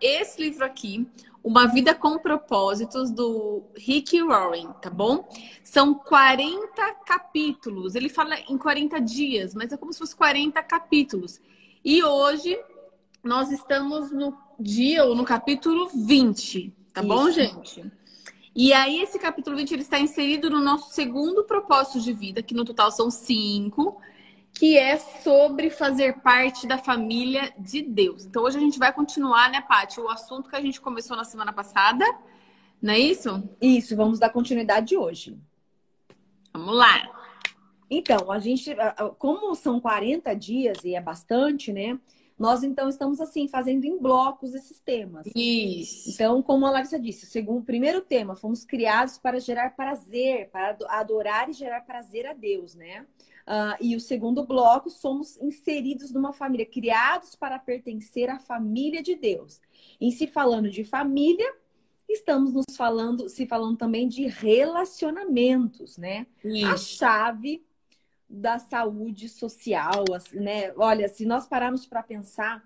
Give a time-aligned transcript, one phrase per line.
[0.00, 1.06] esse livro aqui,
[1.44, 5.28] Uma Vida com Propósitos, do Rick Warren, tá bom?
[5.62, 7.94] São 40 capítulos.
[7.94, 11.38] Ele fala em 40 dias, mas é como se fosse 40 capítulos.
[11.84, 12.58] E hoje
[13.22, 17.08] nós estamos no dia ou no capítulo 20, tá Isso.
[17.08, 17.84] bom, gente?
[18.56, 22.54] E aí, esse capítulo 20 ele está inserido no nosso segundo propósito de vida, que
[22.54, 24.00] no total são cinco
[24.58, 28.24] que é sobre fazer parte da família de Deus.
[28.24, 31.22] Então hoje a gente vai continuar, né, Paty, o assunto que a gente começou na
[31.22, 32.04] semana passada,
[32.82, 33.48] não é isso?
[33.60, 35.38] Isso, vamos dar continuidade hoje.
[36.52, 37.08] Vamos lá.
[37.88, 38.74] Então, a gente,
[39.16, 41.96] como são 40 dias e é bastante, né?
[42.36, 45.24] Nós então estamos assim fazendo em blocos esses temas.
[45.36, 46.10] Isso.
[46.10, 50.76] Então, como a Larissa disse, segundo o primeiro tema, fomos criados para gerar prazer, para
[50.88, 53.06] adorar e gerar prazer a Deus, né?
[53.48, 59.14] Uh, e o segundo bloco, somos inseridos numa família, criados para pertencer à família de
[59.14, 59.62] Deus.
[59.98, 61.50] Em se falando de família,
[62.06, 66.26] estamos nos falando, se falando também de relacionamentos, né?
[66.44, 66.66] Isso.
[66.66, 67.64] A chave
[68.28, 70.70] da saúde social, né?
[70.76, 72.62] Olha, se nós pararmos para pensar,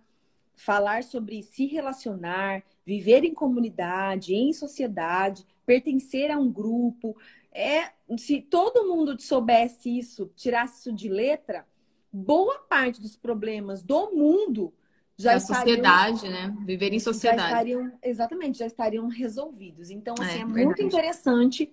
[0.57, 7.17] falar sobre se relacionar, viver em comunidade, em sociedade, pertencer a um grupo,
[7.53, 11.67] é se todo mundo soubesse isso, tirasse isso de letra,
[12.13, 14.73] boa parte dos problemas do mundo
[15.17, 16.55] já da sociedade, né?
[16.65, 17.41] Viver em sociedade.
[17.41, 19.91] Já estariam, exatamente, já estariam resolvidos.
[19.91, 21.73] Então, assim, é, é muito interessante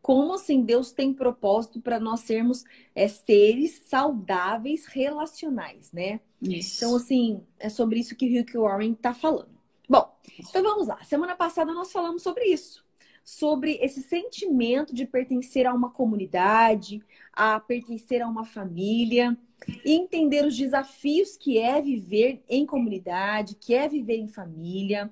[0.00, 6.20] como assim Deus tem propósito para nós sermos é, seres saudáveis relacionais, né?
[6.40, 6.84] Isso.
[6.84, 9.52] Então, assim, é sobre isso que o Rick Warren está falando.
[9.88, 11.02] Bom, então vamos lá.
[11.04, 12.84] Semana passada nós falamos sobre isso
[13.24, 19.36] sobre esse sentimento de pertencer a uma comunidade, a pertencer a uma família,
[19.84, 25.10] e entender os desafios que é viver em comunidade, que é viver em família.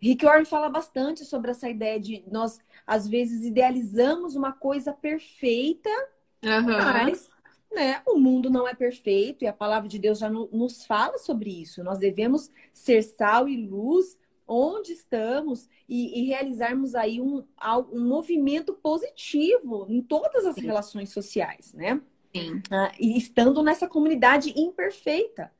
[0.00, 5.90] Rick Warren fala bastante sobre essa ideia de nós, às vezes, idealizamos uma coisa perfeita,
[6.44, 6.64] uhum.
[6.64, 7.30] mas
[7.72, 11.18] né, o mundo não é perfeito e a palavra de Deus já no, nos fala
[11.18, 11.82] sobre isso.
[11.82, 14.18] Nós devemos ser sal e luz
[14.52, 17.44] onde estamos e, e realizarmos aí um,
[17.92, 20.62] um movimento positivo em todas as Sim.
[20.62, 22.00] relações sociais, né?
[22.34, 22.62] Sim.
[22.70, 25.50] Ah, e estando nessa comunidade imperfeita.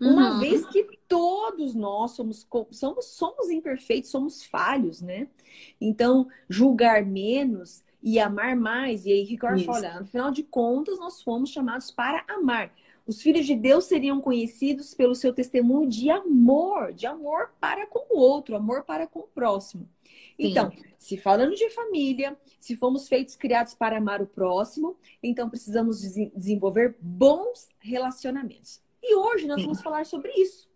[0.00, 0.40] Uma uhum.
[0.40, 5.26] vez que todos nós somos, somos, somos imperfeitos, somos falhos, né?
[5.80, 11.50] Então, julgar menos e amar mais, e aí Ricardo fala, afinal de contas, nós fomos
[11.50, 12.72] chamados para amar.
[13.08, 18.06] Os filhos de Deus seriam conhecidos pelo seu testemunho de amor, de amor para com
[18.14, 19.88] o outro, amor para com o próximo.
[20.04, 20.50] Sim.
[20.50, 26.02] Então, se falando de família, se fomos feitos criados para amar o próximo, então precisamos
[26.36, 28.82] desenvolver bons relacionamentos.
[29.02, 29.68] E hoje nós Sim.
[29.68, 30.68] vamos falar sobre isso.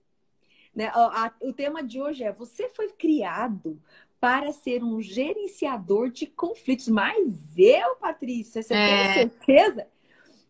[0.74, 0.90] Né?
[1.38, 3.78] O tema de hoje é: você foi criado
[4.18, 6.88] para ser um gerenciador de conflitos.
[6.88, 9.02] Mas eu, Patrícia, você é...
[9.02, 9.91] tem certeza?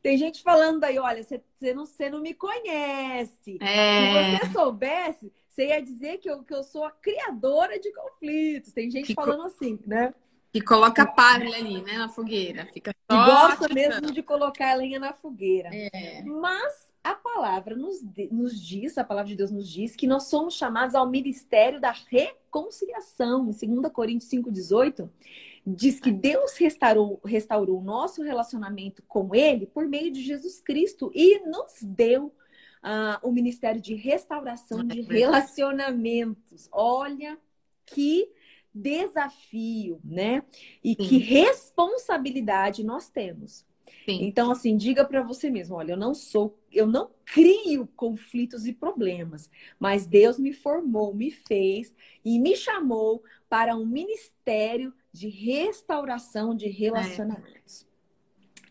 [0.03, 1.41] Tem gente falando aí, olha, você,
[1.73, 3.59] não, não me conhece.
[3.61, 4.39] É...
[4.39, 8.73] Se você soubesse, você ia dizer que eu, que eu sou a criadora de conflitos.
[8.73, 9.47] Tem gente que falando co...
[9.47, 10.13] assim, né?
[10.53, 12.67] Que coloca palha ali, né, na fogueira.
[12.73, 15.71] Fica só gosta mesmo de colocar a lenha na fogueira.
[15.73, 16.23] É.
[16.25, 20.55] Mas a palavra nos, nos diz, a palavra de Deus nos diz que nós somos
[20.55, 23.49] chamados ao ministério da reconciliação.
[23.63, 25.09] Em 2 Coríntios 5,18,
[25.67, 31.11] diz que Deus restaurou, restaurou o nosso relacionamento com Ele por meio de Jesus Cristo
[31.15, 32.27] e nos deu
[32.83, 36.69] uh, o ministério de restauração de relacionamentos.
[36.73, 37.39] Olha
[37.87, 38.29] que
[38.75, 40.43] desafio, né?
[40.83, 41.09] E Sim.
[41.09, 43.65] que responsabilidade nós temos.
[44.05, 44.25] Sim.
[44.25, 48.73] Então, assim, diga para você mesmo: olha, eu não sou, eu não crio conflitos e
[48.73, 51.95] problemas, mas Deus me formou, me fez
[52.25, 57.87] e me chamou para um ministério de restauração de relacionamentos.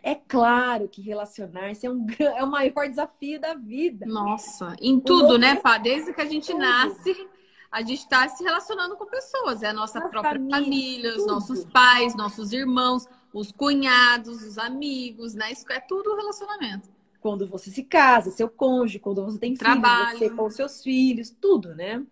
[0.01, 4.07] É, é claro que relacionar-se é, um, é o maior desafio da vida.
[4.07, 5.77] Nossa, em tudo, né, Pá?
[5.77, 6.61] Desde que a gente tudo.
[6.61, 7.29] nasce,
[7.71, 9.61] a gente está se relacionando com pessoas.
[9.61, 15.35] É a nossa, própria família, família os nossos pais, nossos irmãos, os cunhados, os amigos,
[15.35, 15.51] né?
[15.51, 16.89] Isso é tudo relacionamento.
[17.19, 20.17] Quando você se casa, seu cônjuge, quando você tem Trabalho.
[20.17, 22.03] filhos, você com seus filhos, tudo, né?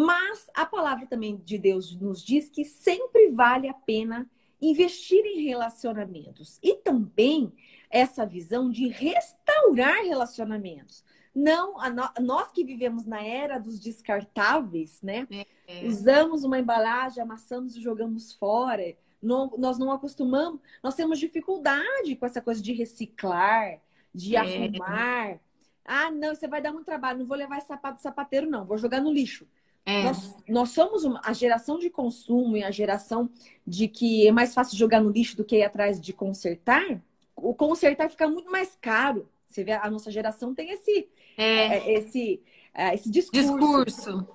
[0.00, 4.26] Mas a palavra também de Deus nos diz que sempre vale a pena
[4.58, 7.52] investir em relacionamentos e também
[7.90, 11.04] essa visão de restaurar relacionamentos.
[11.34, 15.28] Não, no, nós que vivemos na era dos descartáveis, né?
[15.66, 15.84] É.
[15.86, 18.96] Usamos uma embalagem, amassamos e jogamos fora.
[19.22, 23.78] Não, nós não acostumamos, nós temos dificuldade com essa coisa de reciclar,
[24.14, 24.38] de é.
[24.38, 25.38] arrumar.
[25.84, 28.64] Ah, não, você vai dar muito trabalho, não vou levar esse sapato do sapateiro, não,
[28.64, 29.46] vou jogar no lixo.
[29.84, 30.04] É.
[30.04, 33.30] Nós, nós somos uma, a geração de consumo e a geração
[33.66, 37.02] de que é mais fácil jogar no lixo do que ir atrás de consertar.
[37.36, 39.28] O consertar fica muito mais caro.
[39.46, 41.44] Você vê, a nossa geração tem esse, é.
[41.44, 42.42] é esse,
[42.72, 43.58] é, esse discurso.
[43.58, 44.28] discurso.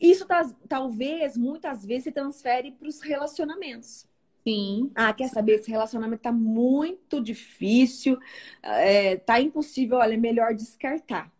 [0.00, 4.06] Isso tá, talvez, muitas vezes, se transfere para os relacionamentos.
[4.42, 4.90] Sim.
[4.94, 5.56] Ah, quer saber?
[5.56, 8.18] Esse relacionamento tá muito difícil,
[8.62, 11.30] é, tá impossível, olha, é melhor descartar.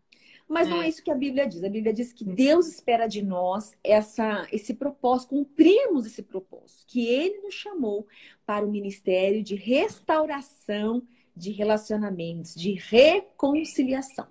[0.51, 0.71] Mas é.
[0.71, 1.63] não é isso que a Bíblia diz.
[1.63, 7.07] A Bíblia diz que Deus espera de nós essa, esse propósito, cumprirmos esse propósito, que
[7.07, 8.09] Ele nos chamou
[8.45, 11.07] para o ministério de restauração
[11.37, 14.27] de relacionamentos, de reconciliação.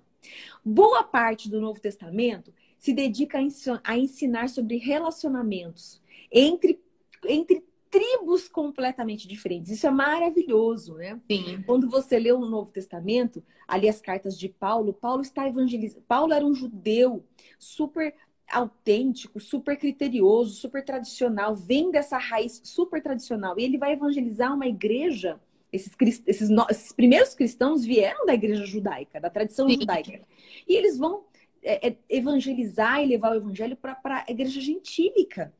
[0.62, 3.38] Boa parte do Novo Testamento se dedica
[3.82, 6.78] a ensinar sobre relacionamentos entre,
[7.26, 9.72] entre tribos completamente diferentes.
[9.72, 11.20] Isso é maravilhoso, né?
[11.30, 11.62] Sim.
[11.66, 16.04] Quando você lê o Novo Testamento, ali as cartas de Paulo, Paulo está evangelizando.
[16.06, 17.24] Paulo era um judeu
[17.58, 18.14] super
[18.48, 23.58] autêntico, super criterioso, super tradicional, vem dessa raiz super tradicional.
[23.58, 25.40] E ele vai evangelizar uma igreja.
[25.72, 25.92] Esses,
[26.26, 29.80] esses, esses primeiros cristãos vieram da igreja judaica, da tradição Sim.
[29.80, 30.20] judaica.
[30.68, 31.24] E eles vão
[31.62, 35.52] é, é, evangelizar e levar o evangelho para a igreja gentílica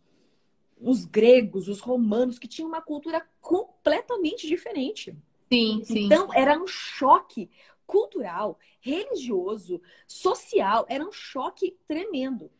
[0.80, 5.14] os gregos, os romanos, que tinham uma cultura completamente diferente.
[5.52, 6.06] Sim, sim.
[6.06, 7.50] Então, era um choque
[7.86, 12.50] cultural, religioso, social, era um choque tremendo.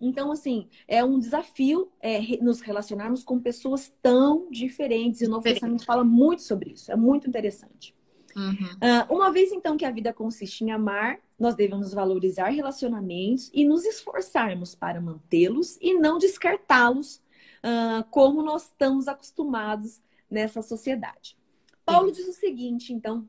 [0.00, 5.20] Então, assim, é um desafio é, nos relacionarmos com pessoas tão diferentes.
[5.20, 6.92] E o Novo Testamento fala muito sobre isso.
[6.92, 7.92] É muito interessante.
[8.36, 8.52] Uhum.
[8.52, 13.64] Uh, uma vez, então, que a vida consiste em amar, nós devemos valorizar relacionamentos e
[13.64, 17.20] nos esforçarmos para mantê-los e não descartá-los
[17.64, 20.00] uh, como nós estamos acostumados
[20.30, 21.36] nessa sociedade.
[21.84, 23.26] Paulo diz o seguinte, então,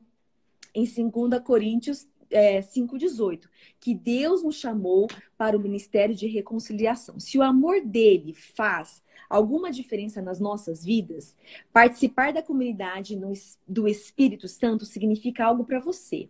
[0.74, 3.48] em 2 Coríntios é, 5,18,
[3.80, 7.18] que Deus nos chamou para o ministério de reconciliação.
[7.18, 11.36] Se o amor dele faz alguma diferença nas nossas vidas,
[11.72, 13.32] participar da comunidade no,
[13.66, 16.28] do Espírito Santo significa algo para você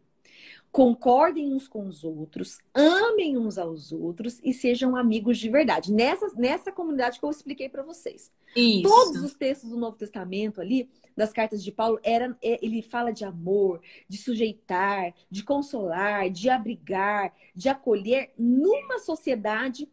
[0.73, 5.93] concordem uns com os outros, amem uns aos outros e sejam amigos de verdade.
[5.93, 8.31] Nessa, nessa comunidade que eu expliquei para vocês.
[8.55, 8.83] Isso.
[8.83, 13.13] Todos os textos do Novo Testamento ali, das cartas de Paulo, era, é, ele fala
[13.13, 19.89] de amor, de sujeitar, de consolar, de abrigar, de acolher numa sociedade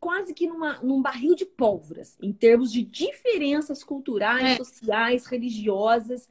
[0.00, 4.56] quase que numa, num barril de pólvoras, em termos de diferenças culturais, é.
[4.56, 6.28] sociais, religiosas.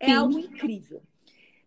[0.00, 0.12] É Sim.
[0.12, 1.02] algo incrível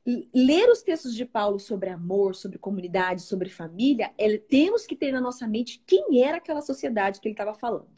[0.06, 5.12] ler os textos de Paulo sobre amor, sobre comunidade, sobre família, é, temos que ter
[5.12, 7.90] na nossa mente quem era aquela sociedade que ele estava falando.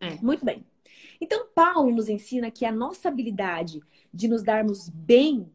[0.00, 0.16] É.
[0.16, 0.64] Muito bem.
[1.20, 3.80] Então, Paulo nos ensina que a nossa habilidade
[4.12, 5.50] de nos darmos bem,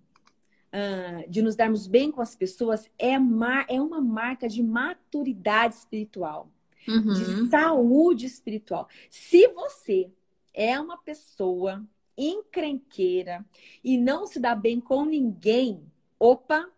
[0.74, 5.76] uh, de nos darmos bem com as pessoas, é, mar, é uma marca de maturidade
[5.76, 6.50] espiritual,
[6.88, 7.14] uhum.
[7.14, 8.88] de saúde espiritual.
[9.10, 10.10] Se você
[10.54, 11.86] é uma pessoa
[12.24, 13.46] encrenqueira
[13.84, 15.84] e não se dá bem com ninguém,
[16.20, 16.70] opa,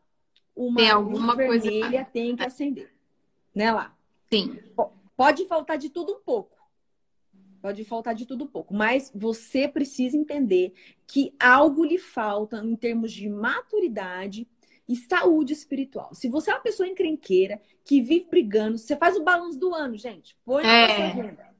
[0.55, 2.05] uma tem alguma luz vermelha coisa...
[2.05, 2.93] tem que acender.
[3.53, 3.95] Né lá?
[4.31, 4.57] Sim.
[5.15, 6.57] Pode faltar de tudo um pouco.
[7.61, 10.73] Pode faltar de tudo um pouco, mas você precisa entender
[11.07, 14.47] que algo lhe falta em termos de maturidade
[14.87, 16.13] e saúde espiritual.
[16.13, 19.97] Se você é uma pessoa encrenqueira, que vive brigando, você faz o balanço do ano,
[19.97, 20.37] gente.
[20.43, 20.87] Põe é.
[20.87, 21.55] na sua agenda.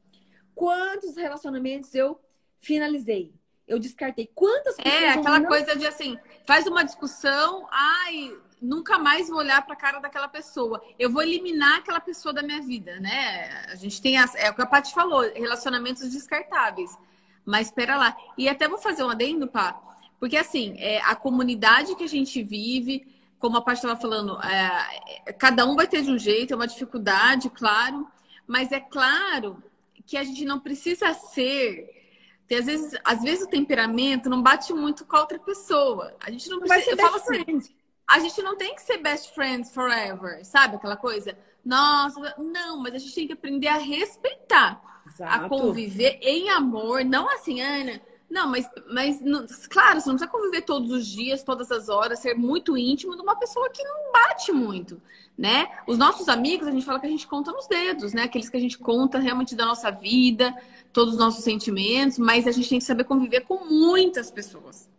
[0.54, 2.20] Quantos relacionamentos eu
[2.60, 3.34] finalizei?
[3.68, 4.30] Eu descartei.
[4.34, 5.02] Quantas pessoas.
[5.02, 5.48] É, aquela não...
[5.48, 10.28] coisa de assim, faz uma discussão, ai, nunca mais vou olhar para a cara daquela
[10.28, 10.84] pessoa.
[10.98, 13.66] Eu vou eliminar aquela pessoa da minha vida, né?
[13.70, 14.18] A gente tem.
[14.18, 16.98] As, é o que a Paty falou, relacionamentos descartáveis.
[17.46, 18.16] Mas espera lá.
[18.38, 19.80] E até vou fazer um adendo, pá.
[20.20, 23.06] Porque assim, é, a comunidade que a gente vive,
[23.38, 26.68] como a Paty estava falando, é, cada um vai ter de um jeito, é uma
[26.68, 28.08] dificuldade, claro.
[28.48, 29.62] Mas é claro
[30.06, 32.03] que a gente não precisa ser
[32.44, 36.14] porque às vezes, às vezes o temperamento não bate muito com a outra pessoa.
[36.20, 36.92] A gente não precisa.
[36.92, 37.62] Eu falo assim,
[38.06, 40.76] a gente não tem que ser best friends forever, sabe?
[40.76, 41.38] Aquela coisa.
[41.64, 45.46] Nossa, não, mas a gente tem que aprender a respeitar, Exato.
[45.46, 48.02] a conviver em amor, não assim, Ana.
[48.34, 49.22] Não, mas, mas
[49.68, 53.22] claro, você não precisa conviver todos os dias, todas as horas, ser muito íntimo de
[53.22, 55.00] uma pessoa que não bate muito,
[55.38, 55.68] né?
[55.86, 58.24] Os nossos amigos, a gente fala que a gente conta nos dedos, né?
[58.24, 60.52] Aqueles que a gente conta realmente da nossa vida,
[60.92, 64.90] todos os nossos sentimentos, mas a gente tem que saber conviver com muitas pessoas.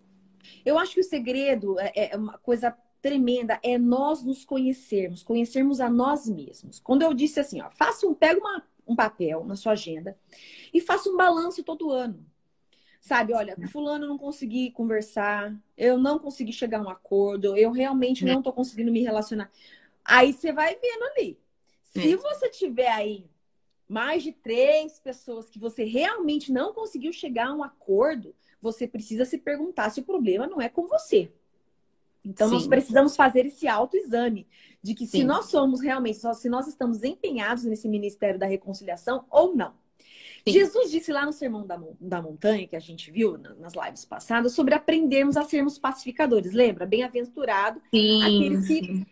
[0.64, 2.72] Eu acho que o segredo é, é uma coisa
[3.02, 6.78] tremenda, é nós nos conhecermos, conhecermos a nós mesmos.
[6.78, 10.16] Quando eu disse assim, ó, faça um, pega uma, um papel na sua agenda
[10.72, 12.24] e faça um balanço todo ano.
[13.04, 18.25] Sabe, olha, fulano não consegui conversar, eu não consegui chegar a um acordo, eu realmente
[18.25, 19.52] não tô conseguindo me relacionar.
[20.02, 21.38] Aí você vai vendo ali.
[21.82, 23.28] Se você tiver aí
[23.87, 29.26] mais de três pessoas que você realmente não conseguiu chegar a um acordo, você precisa
[29.26, 31.30] se perguntar se o problema não é com você.
[32.25, 32.54] Então, Sim.
[32.54, 34.46] nós precisamos fazer esse autoexame
[34.82, 35.18] de que Sim.
[35.18, 39.75] se nós somos realmente, se nós estamos empenhados nesse ministério da reconciliação ou não.
[40.46, 40.52] Sim.
[40.52, 44.52] Jesus disse lá no Sermão da, da Montanha, que a gente viu nas lives passadas,
[44.52, 46.52] sobre aprendermos a sermos pacificadores.
[46.52, 46.84] Lembra?
[46.84, 49.06] Bem-aventurado aqueles que,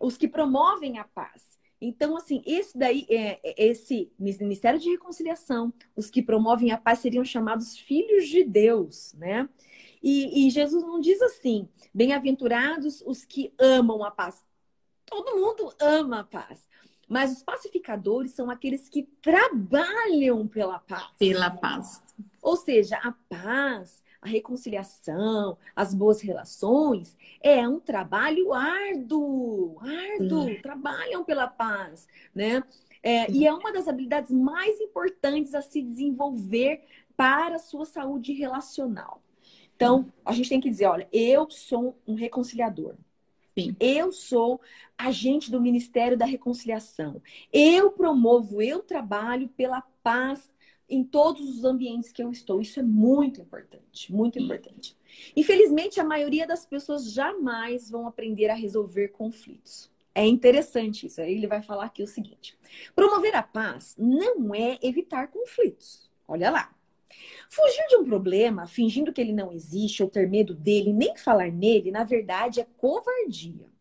[0.00, 1.54] os que promovem a paz.
[1.80, 7.00] Então, assim, esse daí, é, é, esse Ministério de Reconciliação, os que promovem a paz
[7.00, 9.48] seriam chamados filhos de Deus, né?
[10.02, 14.44] E, e Jesus não diz assim, bem-aventurados os que amam a paz.
[15.06, 16.66] Todo mundo ama a paz.
[17.08, 21.10] Mas os pacificadores são aqueles que trabalham pela paz.
[21.18, 22.02] Pela paz.
[22.42, 30.60] Ou seja, a paz, a reconciliação, as boas relações, é um trabalho árduo, árduo, Sim.
[30.62, 32.62] trabalham pela paz, né?
[33.02, 36.82] É, e é uma das habilidades mais importantes a se desenvolver
[37.14, 39.20] para a sua saúde relacional.
[39.76, 42.94] Então, a gente tem que dizer, olha, eu sou um reconciliador.
[43.56, 43.76] Sim.
[43.78, 44.60] Eu sou
[44.98, 47.22] agente do Ministério da Reconciliação.
[47.52, 50.50] Eu promovo, eu trabalho pela paz
[50.88, 52.60] em todos os ambientes que eu estou.
[52.60, 54.96] Isso é muito importante, muito importante.
[55.36, 59.90] Infelizmente, a maioria das pessoas jamais vão aprender a resolver conflitos.
[60.14, 61.20] É interessante isso.
[61.20, 62.56] Aí ele vai falar aqui o seguinte:
[62.94, 66.10] promover a paz não é evitar conflitos.
[66.26, 66.74] Olha lá.
[67.48, 71.50] Fugir de um problema, fingindo que ele não existe ou ter medo dele, nem falar
[71.50, 73.72] nele, na verdade é covardia.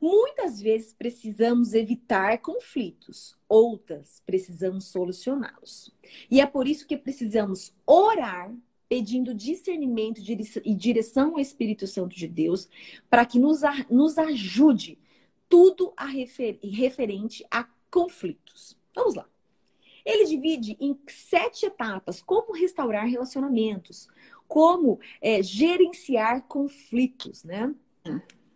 [0.00, 5.94] Muitas vezes precisamos evitar conflitos, outras precisamos solucioná-los.
[6.28, 8.52] E é por isso que precisamos orar
[8.88, 12.68] pedindo discernimento e direção ao Espírito Santo de Deus
[13.08, 14.98] para que nos, nos ajude
[15.48, 18.76] tudo a refer, referente a conflitos.
[18.94, 19.31] Vamos lá.
[20.04, 24.08] Ele divide em sete etapas como restaurar relacionamentos,
[24.46, 27.74] como é, gerenciar conflitos, né?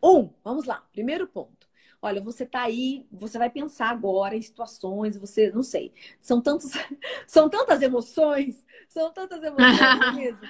[0.03, 1.67] Um, vamos lá, primeiro ponto.
[2.03, 6.73] Olha, você tá aí, você vai pensar agora em situações, você, não sei, são tantos,
[7.27, 10.41] são tantas emoções, são tantas emoções mesmo.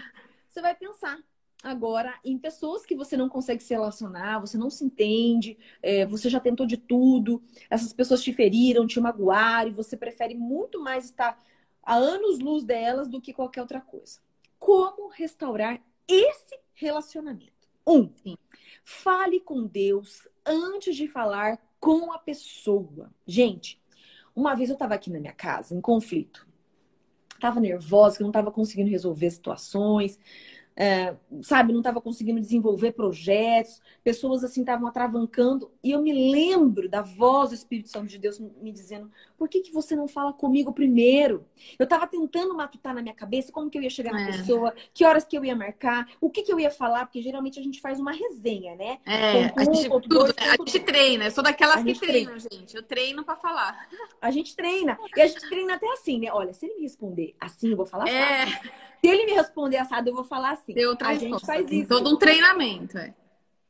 [0.48, 1.18] Você vai pensar
[1.62, 6.28] agora em pessoas que você não consegue se relacionar, você não se entende, é, você
[6.28, 11.06] já tentou de tudo, essas pessoas te feriram, te magoaram, e você prefere muito mais
[11.06, 11.42] estar
[11.82, 14.20] a anos-luz delas do que qualquer outra coisa.
[14.58, 17.52] Como restaurar esse relacionamento?
[17.86, 18.10] Um.
[18.84, 23.12] Fale com Deus antes de falar com a pessoa.
[23.26, 23.80] Gente,
[24.34, 26.46] uma vez eu estava aqui na minha casa, em conflito.
[27.40, 30.18] Tava nervosa, que não estava conseguindo resolver situações
[30.78, 35.70] é, sabe, não estava conseguindo desenvolver projetos, pessoas assim estavam atravancando.
[35.82, 39.62] E eu me lembro da voz do Espírito Santo de Deus me dizendo: por que,
[39.62, 41.46] que você não fala comigo primeiro?
[41.78, 44.32] Eu estava tentando matutar na minha cabeça como que eu ia chegar na é.
[44.32, 47.58] pessoa, que horas que eu ia marcar, o que, que eu ia falar, porque geralmente
[47.58, 48.98] a gente faz uma resenha, né?
[49.06, 50.42] É, a, gente, tudo, dois, né?
[50.42, 52.48] a gente treina, eu sou daquelas que treinam, treina.
[52.52, 52.76] gente.
[52.76, 53.88] Eu treino para falar.
[54.20, 54.98] A gente treina.
[55.16, 56.28] E a gente treina até assim, né?
[56.30, 58.44] Olha, se ele me responder assim, eu vou falar é.
[59.06, 60.74] Se ele me responder assado, eu vou falar assim.
[61.00, 61.88] a gente faz isso.
[61.88, 63.14] Todo um treinamento, é.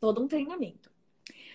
[0.01, 0.91] Todo um treinamento.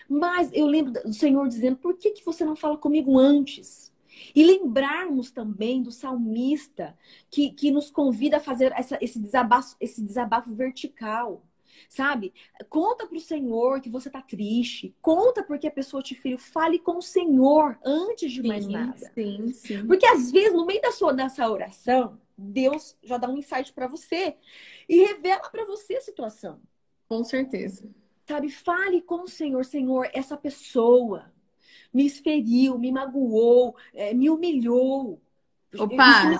[0.08, 3.92] Mas eu lembro do Senhor dizendo: por que, que você não fala comigo antes?
[4.34, 6.96] E lembrarmos também do salmista
[7.28, 11.42] que, que nos convida a fazer essa, esse, desabafo, esse desabafo vertical.
[11.88, 12.32] Sabe?
[12.68, 14.94] Conta para o Senhor que você está triste.
[15.02, 16.38] Conta porque a pessoa te feriu.
[16.38, 19.10] Fale com o Senhor antes de sim, mais nada.
[19.14, 19.86] Sim, sim.
[19.86, 23.86] Porque às vezes, no meio da sua, dessa oração, Deus já dá um insight para
[23.86, 24.36] você
[24.88, 26.60] e revela para você a situação.
[27.08, 27.88] Com certeza.
[28.26, 31.30] Sabe, fale com o Senhor, Senhor, essa pessoa
[31.92, 35.20] me esferiu, me magoou, é, me humilhou.
[35.78, 36.30] Opa!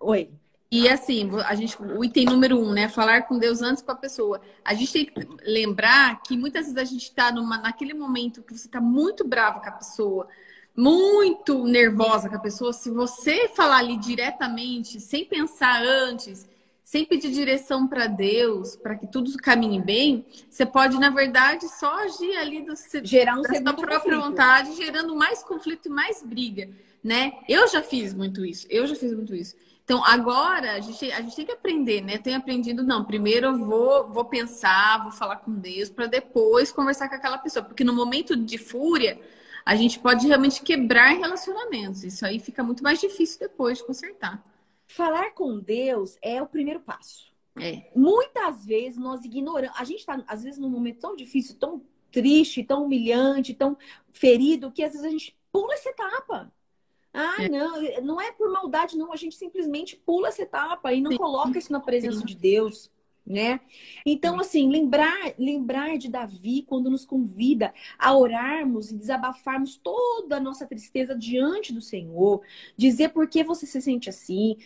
[0.00, 0.30] Oi.
[0.70, 2.88] E assim, a gente, o item número um, né?
[2.88, 4.40] Falar com Deus antes com a pessoa.
[4.64, 8.66] A gente tem que lembrar que muitas vezes a gente está naquele momento que você
[8.66, 10.28] está muito bravo com a pessoa,
[10.76, 16.46] muito nervosa com a pessoa, se você falar ali diretamente, sem pensar antes,
[16.82, 22.04] sem pedir direção para Deus, para que tudo caminhe bem, você pode, na verdade, só
[22.04, 24.20] agir ali do gerar um da sua própria conflito.
[24.20, 26.68] vontade, gerando mais conflito e mais briga,
[27.02, 27.32] né?
[27.48, 29.56] Eu já fiz muito isso, eu já fiz muito isso.
[29.84, 32.18] Então, agora a gente, a gente tem que aprender, né?
[32.18, 33.04] Tem aprendido, não.
[33.04, 37.64] Primeiro eu vou, vou pensar, vou falar com Deus, para depois conversar com aquela pessoa.
[37.64, 39.18] Porque no momento de fúria,
[39.66, 42.04] a gente pode realmente quebrar relacionamentos.
[42.04, 44.40] Isso aí fica muito mais difícil depois de consertar.
[44.86, 47.32] Falar com Deus é o primeiro passo.
[47.60, 47.90] É.
[47.92, 49.76] Muitas vezes nós ignoramos.
[49.76, 51.82] A gente está, às vezes, num momento tão difícil, tão
[52.12, 53.76] triste, tão humilhante, tão
[54.12, 56.52] ferido, que às vezes a gente pula essa etapa.
[57.12, 57.48] Ah, é.
[57.48, 59.12] não, não é por maldade, não.
[59.12, 61.18] A gente simplesmente pula essa etapa e não Sim.
[61.18, 62.26] coloca isso na presença Sim.
[62.26, 62.88] de Deus
[63.26, 63.60] né?
[64.04, 70.40] Então, assim, lembrar, lembrar de Davi quando nos convida a orarmos e desabafarmos toda a
[70.40, 72.40] nossa tristeza diante do Senhor,
[72.76, 74.56] dizer por que você se sente assim.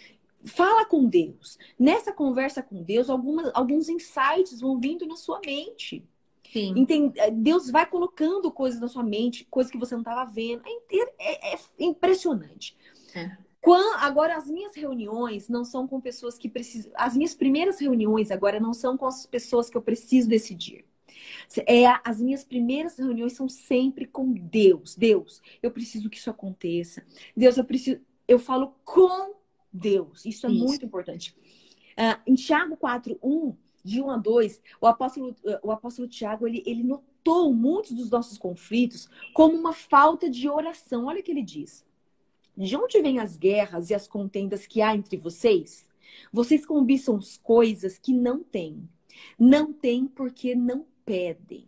[0.44, 1.58] Fala com Deus.
[1.78, 6.04] Nessa conversa com Deus, algumas, alguns insights vão vindo na sua mente.
[6.52, 6.74] Sim.
[6.76, 7.14] Entende?
[7.32, 10.62] Deus vai colocando coisas na sua mente, coisas que você não estava vendo.
[10.66, 12.76] É, é, é impressionante.
[13.14, 13.36] É.
[13.60, 16.90] Quando, agora, as minhas reuniões não são com pessoas que precisam.
[16.94, 20.84] As minhas primeiras reuniões agora não são com as pessoas que eu preciso decidir.
[21.66, 24.96] É, as minhas primeiras reuniões são sempre com Deus.
[24.96, 27.04] Deus, eu preciso que isso aconteça.
[27.36, 28.00] Deus, eu preciso.
[28.26, 29.34] Eu falo com
[29.72, 30.24] Deus.
[30.24, 30.64] Isso é isso.
[30.64, 31.36] muito importante.
[31.98, 36.62] Uh, em Tiago 4, 1, de 1 a 2, o apóstolo, o apóstolo Tiago ele,
[36.64, 41.06] ele notou muitos dos nossos conflitos como uma falta de oração.
[41.06, 41.84] Olha o que ele diz.
[42.57, 45.87] De onde vêm as guerras e as contendas que há entre vocês?
[46.33, 48.88] Vocês cobiçam coisas que não têm.
[49.38, 51.66] Não têm porque não pedem.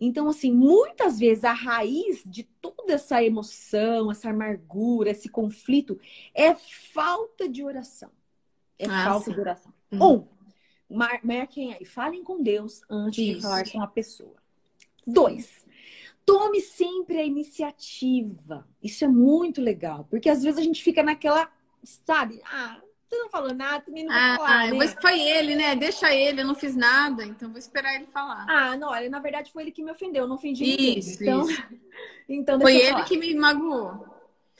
[0.00, 5.98] Então, assim, muitas vezes a raiz de toda essa emoção, essa amargura, esse conflito
[6.34, 8.10] é falta de oração.
[8.78, 9.32] É ah, falta sim.
[9.32, 9.72] de oração.
[9.92, 10.26] Hum.
[10.90, 13.36] Um, marquem aí, falem com Deus antes Isso.
[13.36, 14.36] de falar com a pessoa.
[15.06, 15.63] Dois,
[16.24, 18.66] Tome sempre a iniciativa.
[18.82, 21.50] Isso é muito legal, porque às vezes a gente fica naquela,
[21.82, 22.40] sabe?
[22.44, 24.62] Ah, tu não falou nada, também não ah, falar.
[24.62, 24.88] Ah, né?
[25.00, 25.76] foi ele, né?
[25.76, 28.46] Deixa ele, eu não fiz nada, então vou esperar ele falar.
[28.48, 30.98] Ah, não, olha, na verdade foi ele que me ofendeu, eu não ofendi ninguém.
[30.98, 31.62] Isso, então, isso.
[32.28, 33.04] então foi ele falar.
[33.04, 34.13] que me magoou.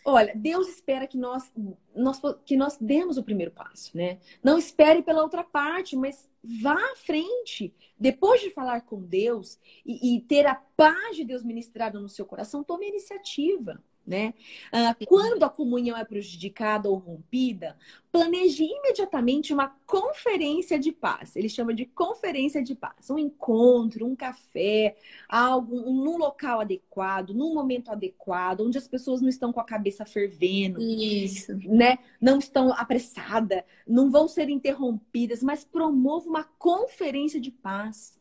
[0.04, 1.50] Olha, Deus espera que nós,
[1.94, 4.18] nós, que nós demos o primeiro passo, né?
[4.42, 6.28] Não espere pela outra parte, mas
[6.62, 7.74] vá à frente.
[7.98, 12.26] Depois de falar com Deus e, e ter a paz de Deus ministrada no seu
[12.26, 14.34] coração, tome a iniciativa né?
[14.70, 17.76] Ah, quando a comunhão é prejudicada ou rompida,
[18.12, 21.34] planeje imediatamente uma conferência de paz.
[21.34, 23.10] Ele chama de conferência de paz.
[23.10, 24.96] Um encontro, um café,
[25.28, 30.04] algo num local adequado, num momento adequado, onde as pessoas não estão com a cabeça
[30.04, 31.56] fervendo, Isso.
[31.64, 31.98] né?
[32.20, 38.18] Não estão apressadas, não vão ser interrompidas, mas promova uma conferência de paz.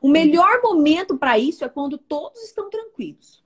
[0.00, 3.45] O melhor momento para isso é quando todos estão tranquilos.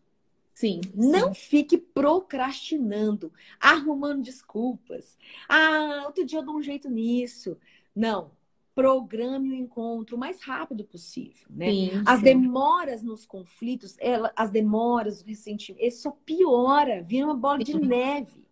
[0.61, 1.40] Sim, não sim.
[1.40, 5.16] fique procrastinando, arrumando desculpas.
[5.49, 7.57] Ah, outro dia eu dou um jeito nisso.
[7.96, 8.31] Não.
[8.75, 11.70] Programe o encontro o mais rápido possível, né?
[11.70, 12.25] Sim, as sim.
[12.27, 17.81] demoras nos conflitos, ela, as demoras, o ressentimento, isso só piora, vira uma bola de
[17.81, 18.46] neve.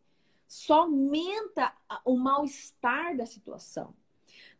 [0.46, 1.74] Só aumenta
[2.06, 3.92] o mal-estar da situação.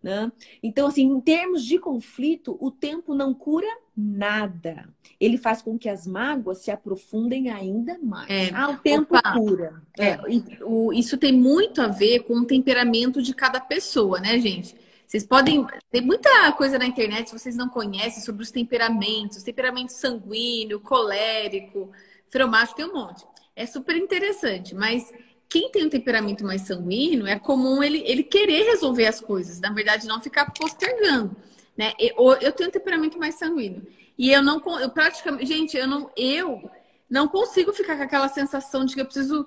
[0.03, 0.31] Né?
[0.63, 4.89] Então, assim, em termos de conflito, o tempo não cura nada.
[5.19, 8.31] Ele faz com que as mágoas se aprofundem ainda mais.
[8.31, 9.83] É, ah, o tempo opa, cura.
[9.99, 10.17] É,
[10.63, 14.77] o, isso tem muito a ver com o temperamento de cada pessoa, né, gente?
[15.05, 15.67] Vocês podem.
[15.91, 21.91] Tem muita coisa na internet, se vocês não conhecem, sobre os temperamentos, temperamento sanguíneo, colérico,
[22.29, 23.25] fromático, tem um monte.
[23.57, 25.11] É super interessante, mas
[25.49, 29.73] quem tem um temperamento mais sanguíneo, é comum ele, ele querer resolver as coisas, na
[29.73, 31.35] verdade, não ficar postergando.
[31.77, 31.93] Né?
[31.99, 33.87] Eu, eu tenho um temperamento mais sanguíneo.
[34.19, 36.69] E eu não eu praticamente, gente, eu não eu
[37.09, 39.47] não consigo ficar com aquela sensação de que eu preciso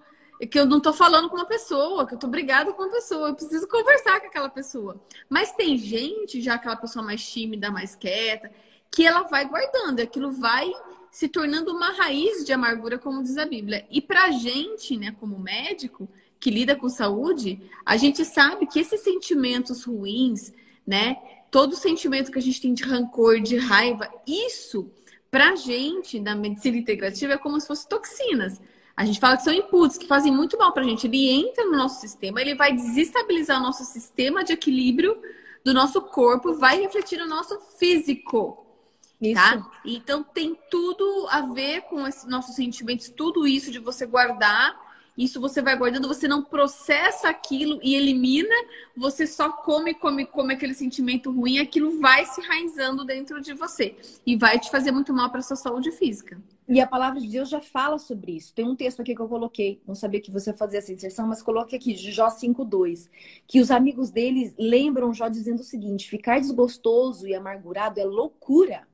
[0.49, 3.29] que eu não tô falando com uma pessoa, que eu tô brigada com uma pessoa,
[3.29, 4.99] eu preciso conversar com aquela pessoa.
[5.29, 8.49] Mas tem gente, já aquela pessoa mais tímida, mais quieta,
[8.89, 10.71] que ela vai guardando, aquilo vai
[11.11, 13.85] se tornando uma raiz de amargura, como diz a Bíblia.
[13.91, 19.01] E para gente, né, como médico que lida com saúde, a gente sabe que esses
[19.01, 20.53] sentimentos ruins,
[20.87, 21.17] né,
[21.51, 24.89] todo sentimento que a gente tem de rancor, de raiva, isso
[25.29, 28.61] para gente na medicina integrativa é como se fossem toxinas.
[28.95, 31.07] A gente fala que são inputs que fazem muito mal para a gente.
[31.07, 35.21] Ele entra no nosso sistema, ele vai desestabilizar o nosso sistema de equilíbrio
[35.63, 38.65] do nosso corpo, vai refletir no nosso físico.
[39.21, 39.35] Isso.
[39.35, 39.71] Tá?
[39.85, 44.91] Então tem tudo a ver com esses nossos sentimentos, tudo isso de você guardar.
[45.17, 48.55] Isso você vai guardando, você não processa aquilo e elimina,
[48.95, 53.95] você só come, come, come aquele sentimento ruim, aquilo vai se raizando dentro de você
[54.25, 56.41] e vai te fazer muito mal para sua saúde física.
[56.67, 58.53] E a palavra de Deus já fala sobre isso.
[58.53, 61.43] Tem um texto aqui que eu coloquei, não sabia que você fazia essa inserção, mas
[61.43, 63.09] coloque aqui, Jó 5:2,
[63.45, 68.87] que os amigos deles lembram Jó dizendo o seguinte: ficar desgostoso e amargurado é loucura.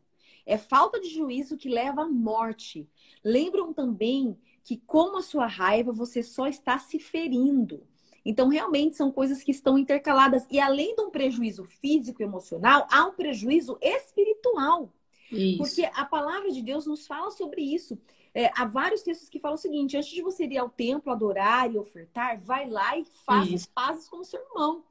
[0.48, 2.90] É falta de juízo que leva à morte.
[3.22, 7.86] Lembram também que, com a sua raiva, você só está se ferindo.
[8.26, 10.48] Então, realmente são coisas que estão intercaladas.
[10.50, 14.94] E além de um prejuízo físico e emocional, há um prejuízo espiritual.
[15.30, 15.58] Isso.
[15.58, 17.98] Porque a palavra de Deus nos fala sobre isso.
[18.34, 21.74] É, há vários textos que falam o seguinte: antes de você ir ao templo adorar
[21.74, 24.84] e ofertar, vai lá e faça as pazes com o seu irmão.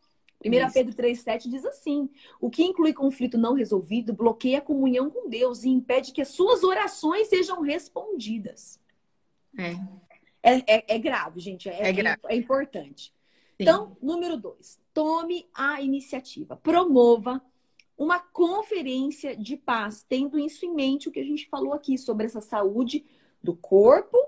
[0.44, 2.08] 1 Pedro 3,7 diz assim:
[2.40, 6.28] o que inclui conflito não resolvido bloqueia a comunhão com Deus e impede que as
[6.28, 8.80] suas orações sejam respondidas.
[9.58, 9.72] É.
[10.42, 11.68] É, é, é grave, gente.
[11.68, 12.20] É, É grave.
[12.28, 13.06] é importante.
[13.06, 13.12] Sim.
[13.58, 17.42] Então, número dois, tome a iniciativa, promova
[17.96, 22.26] uma conferência de paz, tendo isso em mente o que a gente falou aqui sobre
[22.26, 23.04] essa saúde
[23.42, 24.18] do corpo,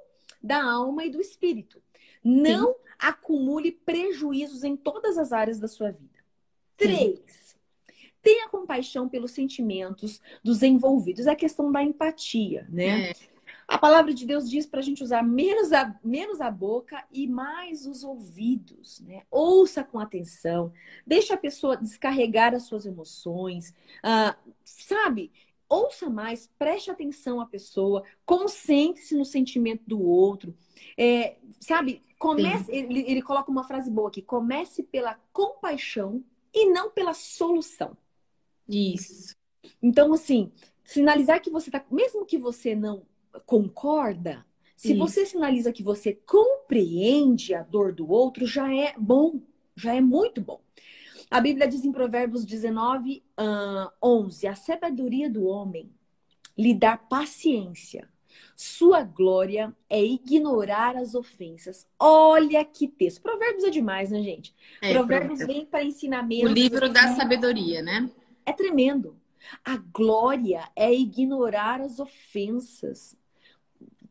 [0.43, 1.83] da alma e do espírito.
[2.25, 6.19] Não acumule prejuízos em todas as áreas da sua vida.
[6.77, 7.57] Três,
[8.23, 11.27] tenha compaixão pelos sentimentos dos envolvidos.
[11.27, 13.11] É a questão da empatia, né?
[13.11, 13.15] É.
[13.67, 17.27] A palavra de Deus diz para a gente usar menos a, menos a boca e
[17.27, 19.23] mais os ouvidos, né?
[19.31, 20.73] Ouça com atenção,
[21.07, 24.35] deixa a pessoa descarregar as suas emoções, ah,
[24.65, 25.31] sabe?
[25.69, 30.57] Ouça mais, preste atenção à pessoa, concentre-se no sentimento do outro,
[30.97, 32.03] É, sabe?
[32.19, 37.97] Comece, ele, ele coloca uma frase boa aqui: comece pela compaixão e não pela solução.
[38.69, 39.37] Isso.
[39.83, 40.51] Então, assim,
[40.85, 43.07] sinalizar que você tá, mesmo que você não
[43.47, 44.45] concorda,
[44.77, 44.99] se Isso.
[44.99, 49.41] você sinaliza que você compreende a dor do outro, já é bom,
[49.77, 50.61] já é muito bom.
[51.31, 55.91] A Bíblia diz em Provérbios 19, ah, 11: a sabedoria do homem
[56.57, 58.09] lhe dá paciência.
[58.57, 61.87] Sua glória é ignorar as ofensas.
[61.99, 63.23] Olha que texto.
[63.23, 64.55] Provérbios é demais, né, gente?
[64.83, 66.47] É, Provérbios vem para ensinamento.
[66.47, 68.11] O livro da sabedoria, né?
[68.45, 69.17] É tremendo.
[69.65, 73.17] A glória é ignorar as ofensas.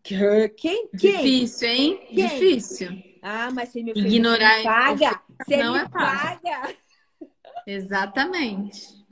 [0.02, 0.88] Que- Quem?
[0.88, 1.12] Quem?
[1.12, 2.00] Difícil, hein?
[2.08, 2.16] Quem?
[2.16, 3.04] Difícil.
[3.22, 5.22] Ah, mas você me Ignorar paga.
[5.44, 6.40] Você não me é fácil.
[6.42, 6.76] paga.
[7.68, 9.06] Exatamente.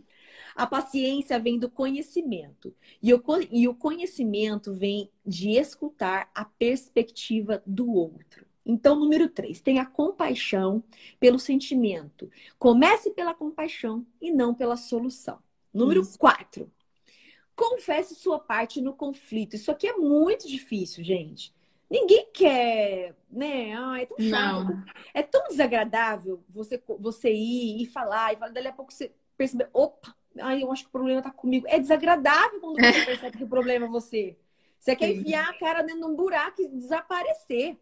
[0.56, 2.74] A paciência vem do conhecimento.
[3.04, 8.46] E o, e o conhecimento vem de escutar a perspectiva do outro.
[8.66, 10.84] Então, número três, tenha compaixão
[11.20, 12.32] pelo sentimento.
[12.58, 15.40] Comece pela compaixão e não pela solução.
[15.74, 16.18] Número Isso.
[16.18, 16.72] quatro,
[17.56, 19.56] confesse sua parte no conflito.
[19.56, 21.54] Isso aqui é muito difícil, gente.
[21.90, 23.76] Ninguém quer, né?
[23.76, 24.70] Ah, é tão chato.
[24.70, 24.84] Não.
[25.14, 29.70] É tão desagradável você, você ir e falar, e falar, dali a pouco você perceber,
[29.74, 31.66] opa, ai, eu acho que o problema tá comigo.
[31.70, 34.38] É desagradável quando você percebe que o problema é você.
[34.78, 37.78] Você quer enfiar a cara dentro de um buraco e desaparecer.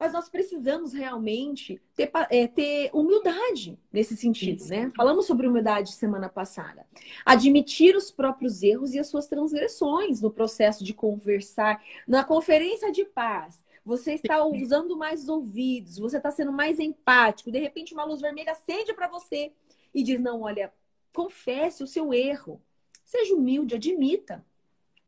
[0.00, 4.90] Mas nós precisamos realmente ter, é, ter humildade nesse sentido, né?
[4.96, 6.86] Falamos sobre humildade semana passada.
[7.22, 11.84] Admitir os próprios erros e as suas transgressões no processo de conversar.
[12.08, 17.52] Na conferência de paz, você está usando mais os ouvidos, você está sendo mais empático.
[17.52, 19.52] De repente, uma luz vermelha acende para você
[19.92, 20.72] e diz: Não, olha,
[21.12, 22.58] confesse o seu erro.
[23.04, 24.42] Seja humilde, admita.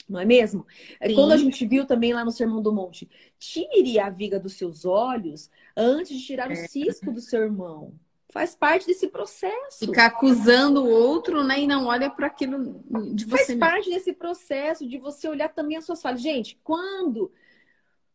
[0.09, 0.67] Não é mesmo?
[1.01, 1.15] É Sim.
[1.15, 4.85] Quando a gente viu também lá no Sermão do Monte, tire a viga dos seus
[4.85, 6.67] olhos antes de tirar o É.
[6.69, 7.95] cisco do seu irmão.
[8.31, 9.85] Faz parte desse processo.
[9.85, 11.61] Ficar acusando o outro, né?
[11.61, 12.83] E não olha para aquilo
[13.15, 13.61] de Faz você mesmo.
[13.61, 16.23] parte desse processo de você olhar também as suas falhas.
[16.23, 17.31] Gente, quando.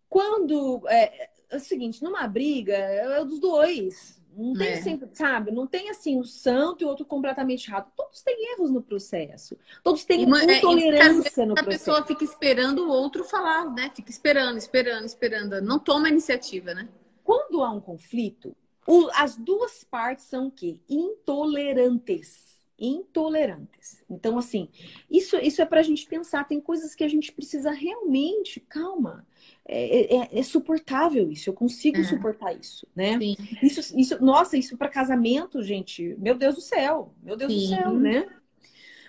[0.09, 0.81] Quando.
[0.87, 4.16] É, é o seguinte, numa briga, é dos dois.
[4.37, 4.81] Não tem É.
[4.81, 5.51] sempre, sabe?
[5.51, 7.91] Não tem assim um santo e o outro completamente errado.
[7.95, 9.57] Todos têm erros no processo.
[9.83, 11.85] Todos têm uma- é, intolerância no A processo.
[11.85, 13.91] pessoa fica esperando o outro falar, né?
[13.95, 15.59] Fica esperando, esperando, esperando.
[15.61, 16.87] Não toma iniciativa, né?
[17.23, 18.55] Quando há um conflito,
[18.87, 20.79] o- as duas partes são o quê?
[20.87, 22.45] Intolerantes.
[22.79, 24.03] Intolerantes.
[24.09, 24.69] Então, assim,
[25.09, 26.47] isso, isso é pra gente pensar.
[26.47, 29.25] Tem coisas que a gente precisa realmente, calma.
[29.69, 32.03] É, é- é suportável isso, eu consigo É.
[32.03, 33.19] suportar isso, né?
[33.19, 33.35] Sim.
[33.61, 37.75] Isso, isso, nossa, isso para casamento, gente, meu Deus do céu, meu Deus do Sim.
[37.75, 38.25] céu, né?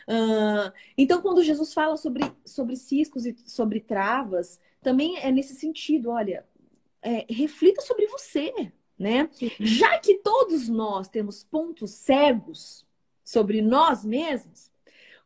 [0.08, 6.10] Ah, então, quando Jesus fala sobre, sobre ciscos e sobre travas, também é nesse sentido,
[6.10, 6.44] olha,
[7.02, 9.28] é, reflita sobre você, né?
[9.60, 12.86] Já que todos nós temos pontos cegos
[13.22, 14.70] sobre nós mesmos,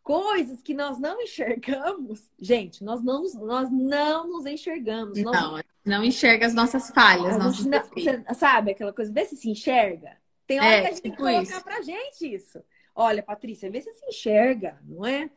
[0.02, 5.18] coisas que nós não enxergamos, gente, nós não, nós não nos enxergamos.
[5.22, 9.36] Nós Não, não enxerga as nossas falhas, a nossos não- sabe aquela coisa, vê se
[9.36, 10.16] se enxerga.
[10.46, 11.64] Tem hora É, que a gente tem que tipo colocar isso.
[11.64, 12.62] pra gente isso.
[12.94, 15.30] Olha, Patrícia, vê se se enxerga, não é?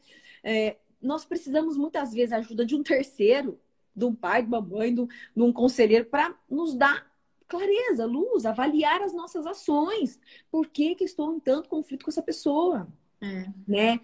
[0.43, 3.59] É, Nós precisamos muitas vezes da ajuda de um terceiro,
[3.95, 7.05] de um pai, de uma mãe, de um, de um conselheiro, para nos dar
[7.47, 10.19] clareza, luz, avaliar as nossas ações.
[10.49, 12.87] Por que, que estou em tanto conflito com essa pessoa?
[13.21, 13.45] É.
[13.67, 13.99] né?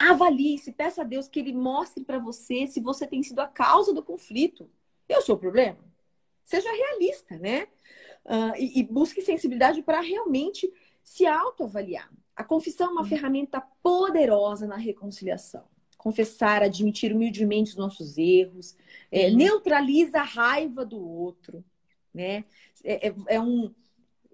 [0.00, 3.46] Avalie, se peça a Deus que ele mostre para você se você tem sido a
[3.46, 4.70] causa do conflito.
[5.06, 5.78] Eu sou o problema?
[6.44, 7.68] Seja realista, né?
[8.24, 12.10] Ah, e, e busque sensibilidade para realmente se autoavaliar.
[12.34, 15.64] A confissão é uma ferramenta poderosa na reconciliação.
[15.98, 18.74] confessar, admitir humildemente os nossos erros,
[19.12, 21.62] é, neutraliza a raiva do outro,
[22.12, 22.46] né?
[22.82, 23.74] É, é, é, um,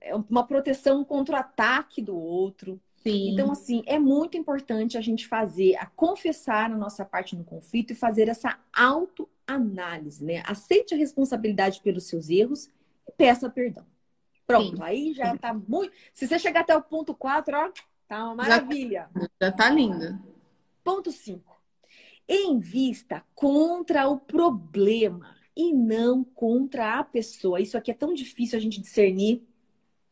[0.00, 2.80] é uma proteção contra o ataque do outro.
[3.06, 3.30] Sim.
[3.30, 7.92] Então, assim, é muito importante a gente fazer, a confessar a nossa parte no conflito
[7.92, 10.42] e fazer essa autoanálise, né?
[10.44, 12.68] Aceite a responsabilidade pelos seus erros
[13.06, 13.86] e peça perdão.
[14.44, 14.82] Pronto, Sim.
[14.82, 15.92] aí já tá muito.
[16.12, 17.70] Se você chegar até o ponto 4, ó,
[18.08, 19.08] tá uma maravilha.
[19.14, 20.20] Já, já tá linda.
[20.82, 21.56] Ponto 5.
[22.28, 27.60] Invista contra o problema e não contra a pessoa.
[27.60, 29.46] Isso aqui é tão difícil a gente discernir,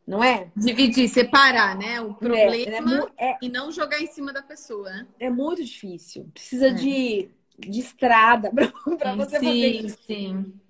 [0.06, 0.50] não é?
[0.54, 2.00] Dividir, separar, né?
[2.00, 4.90] O problema é, é, e não jogar em cima da pessoa.
[4.90, 5.06] Né?
[5.18, 6.28] É muito difícil.
[6.32, 6.72] Precisa é.
[6.72, 8.50] de, de estrada
[8.98, 9.98] para você sim, fazer isso.
[10.06, 10.60] Sim, sim.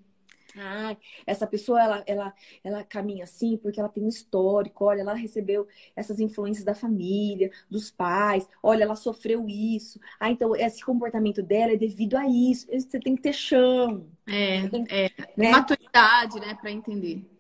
[0.56, 4.84] Ah, essa pessoa ela, ela, ela caminha assim porque ela tem um histórico.
[4.84, 5.66] Olha, ela recebeu
[5.96, 8.48] essas influências da família, dos pais.
[8.62, 9.98] Olha, ela sofreu isso.
[10.20, 12.68] Ah, então esse comportamento dela é devido a isso.
[12.70, 14.06] Você tem que ter chão.
[14.28, 15.10] É, tem, é.
[15.36, 15.50] Né?
[15.50, 17.33] maturidade, né, para entender.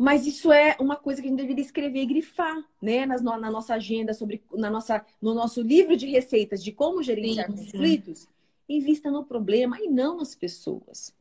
[0.00, 3.50] Mas isso é uma coisa que a gente deveria escrever e grifar, né, Nas, na
[3.50, 8.20] nossa agenda sobre, na nossa, no nosso livro de receitas de como gerenciar sim, conflitos.
[8.20, 8.28] Sim
[8.66, 11.12] Invista no problema e não nas pessoas.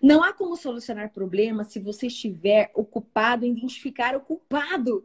[0.00, 5.04] Não há como solucionar problemas se você estiver ocupado em identificar o culpado.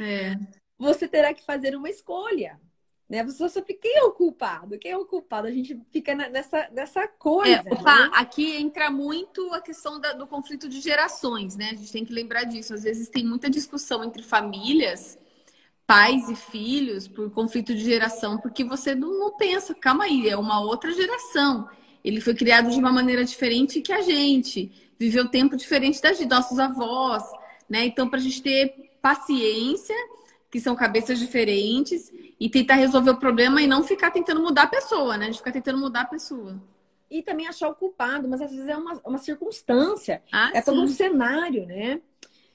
[0.00, 0.36] É.
[0.76, 2.60] Você terá que fazer uma escolha.
[3.08, 3.24] Né?
[3.24, 4.78] Você só fica, quem é o culpado?
[4.78, 5.48] Quem é o culpado?
[5.48, 7.62] A gente fica nessa, nessa coisa.
[7.66, 8.10] É, opa, né?
[8.12, 11.70] aqui entra muito a questão da, do conflito de gerações, né?
[11.70, 12.74] A gente tem que lembrar disso.
[12.74, 15.18] Às vezes tem muita discussão entre famílias
[15.86, 20.36] pais e filhos por conflito de geração, porque você não, não pensa, calma aí, é
[20.36, 21.66] uma outra geração.
[22.04, 26.26] Ele foi criado de uma maneira diferente que a gente, viveu tempo diferente das de
[26.26, 27.24] nossos avós,
[27.66, 27.86] né?
[27.86, 29.96] Então, para a gente ter paciência,
[30.50, 34.68] que são cabeças diferentes, e tentar resolver o problema e não ficar tentando mudar a
[34.68, 35.24] pessoa, né?
[35.24, 36.60] A gente ficar tentando mudar a pessoa.
[37.10, 40.70] E também achar o culpado, mas às vezes é uma, uma circunstância, ah, é sim.
[40.70, 42.00] todo um cenário, né?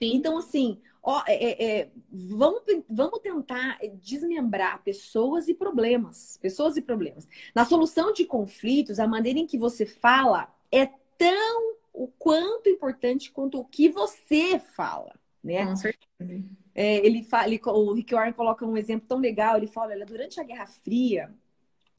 [0.02, 0.16] Sim.
[0.16, 6.38] Então, assim, ó, é, é, é, vamos, vamos tentar desmembrar pessoas e problemas.
[6.42, 7.28] Pessoas e problemas.
[7.54, 13.32] Na solução de conflitos, a maneira em que você fala é tão o quanto importante
[13.32, 15.66] quanto o que você fala, né?
[15.66, 16.63] Com certeza.
[16.76, 19.58] É, ele fala, ele, o Rick Warren coloca um exemplo tão legal.
[19.58, 21.34] Ele fala, olha, durante a Guerra Fria,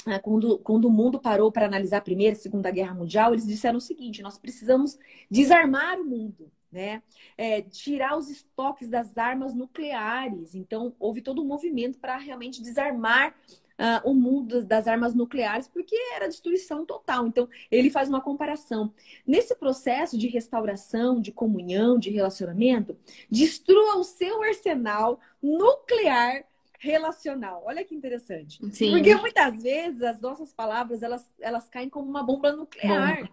[0.07, 3.47] né, quando, quando o mundo parou para analisar a Primeira e Segunda Guerra Mundial, eles
[3.47, 4.99] disseram o seguinte: nós precisamos
[5.31, 7.05] desarmar o mundo né?
[7.39, 10.57] É, tirar os estoques das armas nucleares.
[10.57, 13.33] Então, houve todo um movimento para realmente desarmar
[13.79, 17.27] uh, o mundo das armas nucleares, porque era destruição total.
[17.27, 18.93] Então, ele faz uma comparação.
[19.27, 22.97] Nesse processo de restauração, de comunhão, de relacionamento,
[23.31, 26.45] destrua o seu arsenal nuclear
[26.79, 27.63] relacional.
[27.65, 28.59] Olha que interessante.
[28.71, 28.91] Sim.
[28.91, 33.31] Porque muitas vezes as nossas palavras elas, elas caem como uma bomba nuclear.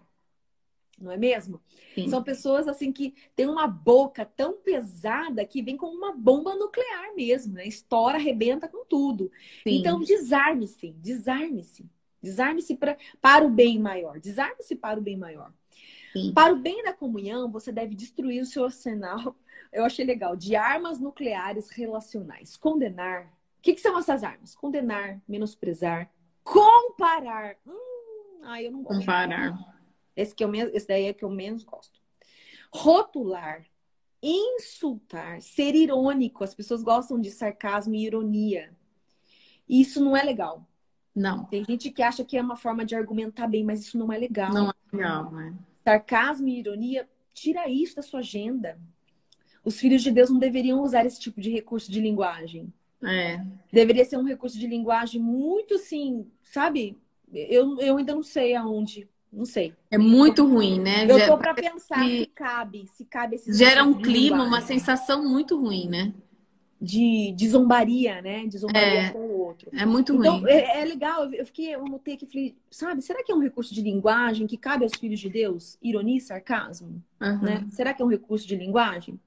[1.00, 1.60] Não é mesmo?
[1.94, 2.08] Sim.
[2.08, 7.14] São pessoas assim que têm uma boca tão pesada que vem como uma bomba nuclear
[7.14, 7.66] mesmo, né?
[7.66, 9.30] Estoura, arrebenta com tudo.
[9.62, 9.78] Sim.
[9.78, 11.88] Então, desarme-se, desarme-se.
[12.22, 14.20] Desarme-se pra, para o bem maior.
[14.20, 15.52] Desarme-se para o bem maior.
[16.12, 16.32] Sim.
[16.32, 19.36] Para o bem da comunhão, você deve destruir o seu arsenal.
[19.72, 20.36] Eu achei legal.
[20.36, 22.56] De armas nucleares relacionais.
[22.56, 23.24] Condenar.
[23.58, 24.54] O que, que são essas armas?
[24.54, 26.10] Condenar, menosprezar,
[26.44, 27.56] comparar.
[27.66, 28.98] Hum, ai, eu não gosto.
[28.98, 29.71] Comparar.
[30.16, 32.00] Esse, que eu, esse daí é que eu menos gosto.
[32.70, 33.64] Rotular,
[34.22, 36.44] insultar, ser irônico.
[36.44, 38.74] As pessoas gostam de sarcasmo e ironia.
[39.68, 40.66] Isso não é legal.
[41.14, 41.44] Não.
[41.44, 44.18] Tem gente que acha que é uma forma de argumentar bem, mas isso não é
[44.18, 44.52] legal.
[44.52, 45.54] Não é legal, né?
[45.84, 48.78] Sarcasmo e ironia, tira isso da sua agenda.
[49.64, 52.72] Os filhos de Deus não deveriam usar esse tipo de recurso de linguagem.
[53.02, 53.44] É.
[53.72, 56.98] Deveria ser um recurso de linguagem muito, assim, sabe?
[57.32, 59.72] Eu, eu ainda não sei aonde não sei.
[59.90, 61.06] É muito ruim, né?
[61.08, 65.58] Eu tô para pensar se cabe, se cabe esse Gera um clima, uma sensação muito
[65.58, 66.12] ruim, né?
[66.82, 68.44] de, de zombaria, né?
[68.46, 69.70] De zombaria é, com o outro.
[69.72, 70.50] É muito então, ruim.
[70.50, 73.74] É, é, legal, eu fiquei, eu anotei aqui, falei, sabe, será que é um recurso
[73.74, 75.78] de linguagem que cabe aos filhos de Deus?
[75.82, 77.02] Ironia e sarcasmo?
[77.20, 77.42] Uhum.
[77.42, 77.66] Né?
[77.70, 79.20] Será que é um recurso de linguagem?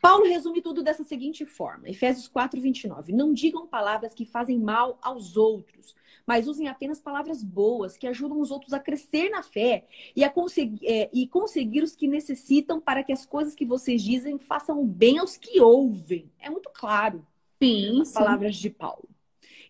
[0.00, 3.12] Paulo resume tudo dessa seguinte forma, Efésios 4, 29.
[3.12, 5.94] Não digam palavras que fazem mal aos outros,
[6.26, 9.84] mas usem apenas palavras boas que ajudam os outros a crescer na fé
[10.16, 14.02] e a conseguir, é, e conseguir os que necessitam para que as coisas que vocês
[14.02, 16.30] dizem façam bem aos que ouvem.
[16.38, 17.26] É muito claro.
[17.62, 19.08] Sim, as palavras de Paulo.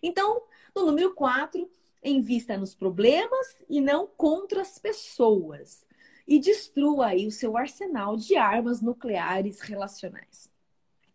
[0.01, 0.41] Então,
[0.75, 1.69] no número 4,
[2.03, 5.85] invista nos problemas e não contra as pessoas.
[6.27, 10.49] E destrua aí o seu arsenal de armas nucleares relacionais.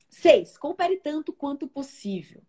[0.08, 0.58] 6.
[0.58, 2.42] Coopere tanto quanto possível.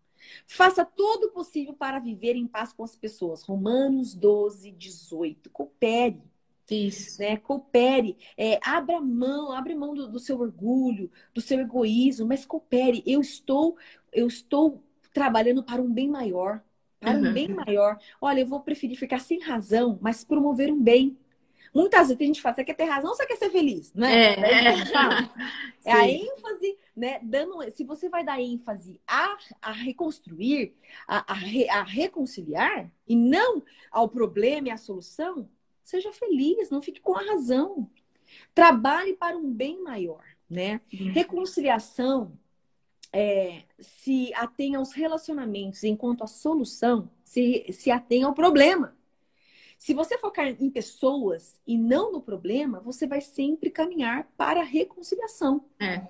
[0.46, 3.42] Faça todo o possível para viver em paz com as pessoas.
[3.42, 5.50] Romanos 12, 18.
[5.50, 6.22] Coopere.
[6.70, 7.20] Isso.
[7.20, 7.36] Né?
[7.36, 8.16] Coopere.
[8.36, 13.02] É, abra mão, abre mão do, do seu orgulho, do seu egoísmo, mas coopere.
[13.04, 13.76] Eu estou,
[14.12, 16.62] eu estou trabalhando para um bem maior.
[17.00, 17.30] Para uhum.
[17.30, 17.98] um bem maior.
[18.20, 21.18] Olha, eu vou preferir ficar sem razão, mas promover um bem.
[21.74, 23.92] Muitas vezes a gente fala, você quer ter razão ou você quer ser feliz?
[23.94, 24.34] Né?
[24.34, 24.74] É, é.
[25.86, 27.18] é a ênfase, né?
[27.22, 30.74] Dando, se você vai dar ênfase a, a reconstruir,
[31.08, 35.48] a, a, re, a reconciliar, e não ao problema e à solução,
[35.82, 37.90] seja feliz, não fique com a razão.
[38.54, 40.80] Trabalhe para um bem maior, né?
[40.92, 41.10] Uhum.
[41.10, 42.38] Reconciliação
[43.12, 48.96] é, se atém aos relacionamentos, enquanto a solução se, se atém ao problema.
[49.76, 54.64] Se você focar em pessoas e não no problema, você vai sempre caminhar para a
[54.64, 55.64] reconciliação.
[55.80, 56.06] É.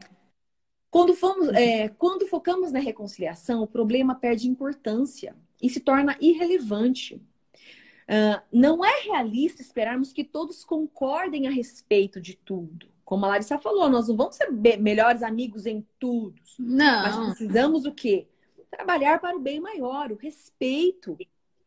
[0.91, 7.15] Quando, fomos, é, quando focamos na reconciliação, o problema perde importância e se torna irrelevante.
[7.15, 12.92] Uh, não é realista esperarmos que todos concordem a respeito de tudo.
[13.13, 16.41] Como a Larissa falou, nós não vamos ser melhores amigos em tudo.
[16.59, 17.03] Não.
[17.03, 18.27] Mas precisamos o quê?
[18.71, 21.19] Trabalhar para o bem maior, o respeito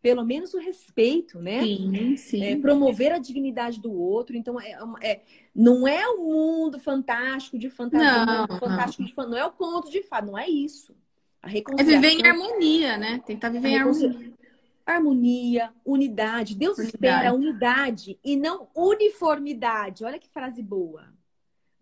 [0.01, 1.61] pelo menos o respeito, né?
[1.61, 2.43] Sim, sim.
[2.43, 4.35] É, promover a dignidade do outro.
[4.35, 5.21] Então, é, é,
[5.55, 9.91] não é o um mundo fantástico de fantasia, não, fantástico de não é o conto
[9.91, 10.95] de fada, não é isso.
[11.43, 11.95] A reconciliação...
[11.95, 13.21] É viver em harmonia, né?
[13.23, 14.33] Tentar viver em harmonia.
[14.83, 16.55] Harmonia, unidade.
[16.55, 16.95] Deus unidade.
[16.95, 20.03] espera unidade e não uniformidade.
[20.03, 21.14] Olha que frase boa,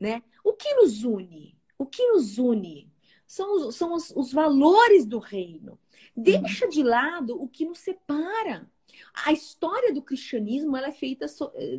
[0.03, 0.21] né?
[0.43, 1.57] O que nos une?
[1.77, 2.91] O que nos une?
[3.25, 5.79] São os, são os, os valores do reino.
[6.15, 8.69] Deixa de lado o que nos separa.
[9.25, 11.25] A história do cristianismo ela é feita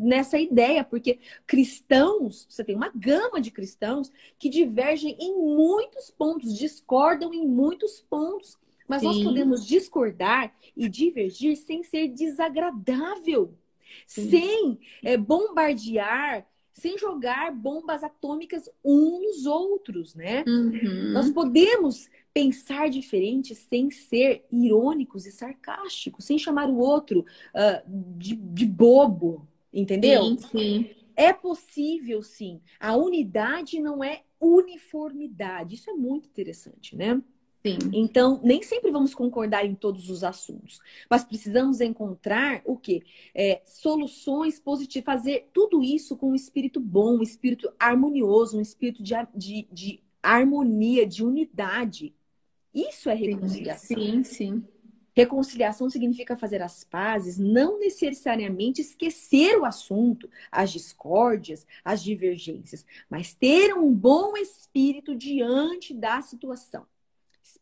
[0.00, 6.58] nessa ideia, porque cristãos, você tem uma gama de cristãos que divergem em muitos pontos,
[6.58, 8.58] discordam em muitos pontos.
[8.88, 9.06] Mas Sim.
[9.06, 13.54] nós podemos discordar e divergir sem ser desagradável,
[14.06, 14.30] Sim.
[14.30, 20.44] sem é, bombardear, sem jogar bombas atômicas uns nos outros, né?
[20.46, 21.12] Uhum.
[21.12, 28.34] Nós podemos pensar diferente sem ser irônicos e sarcásticos, sem chamar o outro uh, de,
[28.34, 30.24] de, bobo, entendeu?
[30.24, 30.90] Sim, sim.
[31.16, 32.60] É possível, sim.
[32.80, 35.76] A unidade não é uniformidade.
[35.76, 37.22] Isso é muito interessante, né?
[37.66, 37.78] Sim.
[37.94, 43.02] Então, nem sempre vamos concordar em todos os assuntos, mas precisamos encontrar o quê?
[43.34, 49.02] É, soluções positivas, fazer tudo isso com um espírito bom, um espírito harmonioso, um espírito
[49.02, 52.14] de, de, de harmonia, de unidade.
[52.74, 53.96] Isso é reconciliação.
[53.96, 54.64] Sim, sim.
[55.16, 63.32] Reconciliação significa fazer as pazes, não necessariamente esquecer o assunto, as discórdias, as divergências, mas
[63.32, 66.84] ter um bom espírito diante da situação.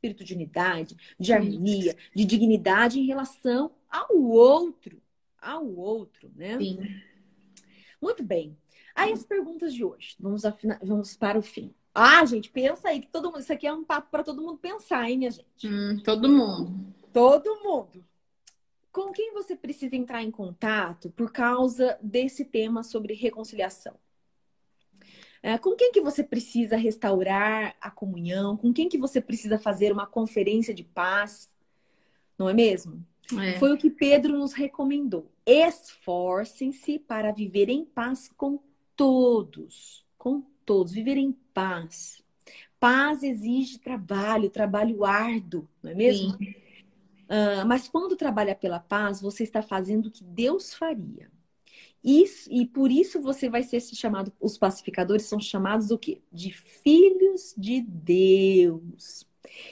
[0.02, 5.00] Espírito de unidade, de harmonia, de dignidade em relação ao outro.
[5.40, 6.58] Ao outro, né?
[6.58, 6.78] Sim.
[8.00, 8.56] Muito bem.
[8.96, 10.16] Aí as perguntas de hoje.
[10.18, 10.76] Vamos, afina...
[10.82, 11.72] Vamos para o fim.
[11.94, 13.38] Ah, gente, pensa aí que todo mundo.
[13.38, 15.68] Isso aqui é um papo para todo mundo pensar, hein, minha gente?
[15.68, 16.92] Hum, todo mundo.
[17.12, 18.04] Todo mundo.
[18.90, 23.94] Com quem você precisa entrar em contato por causa desse tema sobre reconciliação?
[25.42, 28.56] É, com quem que você precisa restaurar a comunhão?
[28.56, 31.50] Com quem que você precisa fazer uma conferência de paz?
[32.38, 33.04] Não é mesmo?
[33.40, 33.58] É.
[33.58, 35.30] Foi o que Pedro nos recomendou.
[35.44, 38.60] Esforcem-se para viver em paz com
[38.94, 40.06] todos.
[40.16, 42.22] Com todos, viver em paz.
[42.78, 46.34] Paz exige trabalho, trabalho árduo, não é mesmo?
[46.34, 51.30] Uh, mas quando trabalha pela paz, você está fazendo o que Deus faria.
[52.04, 56.20] Isso, e por isso você vai ser chamado, os pacificadores são chamados o quê?
[56.32, 59.26] De filhos de Deus.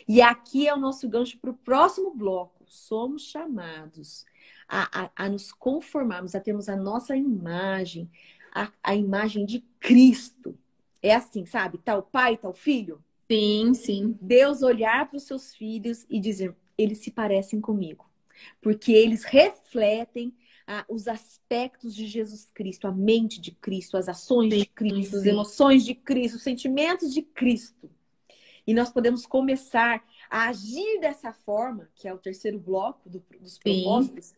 [0.06, 2.64] E aqui é o nosso gancho para o próximo bloco.
[2.68, 4.24] Somos chamados
[4.68, 8.08] a, a, a, nos conformarmos, a termos a nossa imagem,
[8.54, 10.56] a, a imagem de Cristo.
[11.02, 11.78] É assim, sabe?
[11.78, 13.02] Tal pai, tal filho.
[13.30, 14.18] Sim, sim.
[14.20, 18.08] Deus olhar para os seus filhos e dizer: eles se parecem comigo.
[18.60, 20.32] Porque eles refletem
[20.72, 25.26] ah, os aspectos de Jesus Cristo, a mente de Cristo, as ações de Cristo, as
[25.26, 27.90] emoções de Cristo, os sentimentos de Cristo.
[28.64, 30.00] E nós podemos começar
[30.30, 34.36] a agir dessa forma, que é o terceiro bloco do, dos propósitos, sim.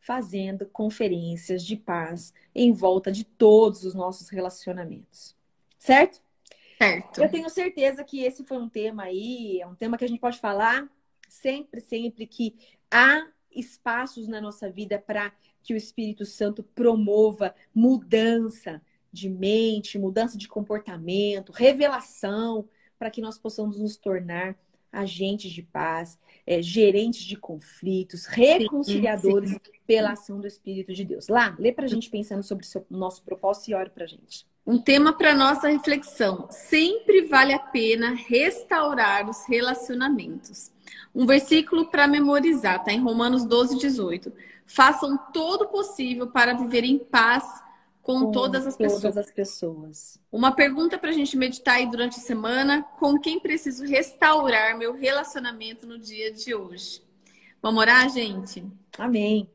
[0.00, 5.36] fazendo conferências de paz em volta de todos os nossos relacionamentos.
[5.78, 6.20] Certo?
[6.76, 7.22] Certo.
[7.22, 10.18] Eu tenho certeza que esse foi um tema aí, é um tema que a gente
[10.18, 10.90] pode falar
[11.28, 12.56] sempre, sempre que
[12.90, 15.32] há espaços na nossa vida para
[15.62, 18.80] que o Espírito Santo promova mudança
[19.12, 24.56] de mente, mudança de comportamento, revelação, para que nós possamos nos tornar
[24.92, 29.72] agentes de paz, é, gerentes de conflitos, reconciliadores sim, sim.
[29.86, 31.28] pela ação do Espírito de Deus.
[31.28, 34.46] Lá, lê para a gente pensando sobre o nosso propósito e ore para a gente.
[34.66, 36.48] Um tema para nossa reflexão.
[36.50, 40.72] Sempre vale a pena restaurar os relacionamentos.
[41.14, 44.32] Um versículo para memorizar, está em Romanos 12, 18.
[44.66, 47.44] Façam todo o possível para viver em paz
[48.02, 49.16] com, com todas, as, todas pessoas.
[49.16, 50.20] as pessoas.
[50.32, 54.92] Uma pergunta para a gente meditar aí durante a semana: com quem preciso restaurar meu
[54.94, 57.02] relacionamento no dia de hoje?
[57.62, 58.64] Vamos orar, gente?
[58.98, 59.48] Amém.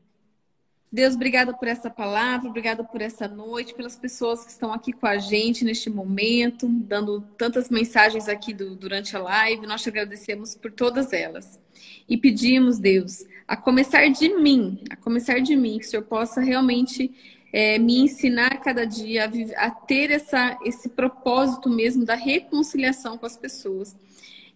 [0.92, 5.06] Deus, obrigada por essa palavra, obrigada por essa noite, pelas pessoas que estão aqui com
[5.06, 9.66] a gente neste momento, dando tantas mensagens aqui do, durante a live.
[9.66, 11.58] Nós te agradecemos por todas elas.
[12.06, 16.42] E pedimos, Deus, a começar de mim, a começar de mim, que o Senhor possa
[16.42, 17.10] realmente
[17.50, 23.24] é, me ensinar cada dia a, a ter essa, esse propósito mesmo da reconciliação com
[23.24, 23.96] as pessoas.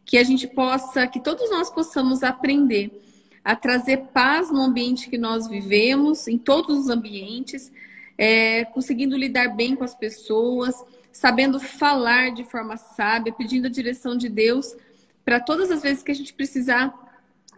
[0.04, 3.05] Que a gente possa, que todos nós possamos aprender
[3.46, 7.70] a trazer paz no ambiente que nós vivemos, em todos os ambientes,
[8.18, 10.74] é, conseguindo lidar bem com as pessoas,
[11.12, 14.74] sabendo falar de forma sábia, pedindo a direção de Deus
[15.24, 16.92] para todas as vezes que a gente precisar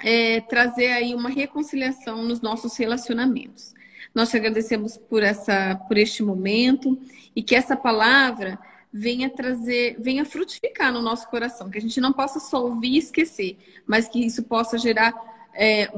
[0.04, 3.72] é, trazer aí uma reconciliação nos nossos relacionamentos.
[4.14, 7.00] Nós te agradecemos por essa, por este momento
[7.34, 8.58] e que essa palavra
[8.92, 12.98] venha trazer, venha frutificar no nosso coração, que a gente não possa só ouvir e
[12.98, 15.90] esquecer, mas que isso possa gerar é,